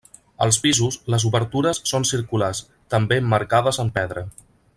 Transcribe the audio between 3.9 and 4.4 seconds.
pedra.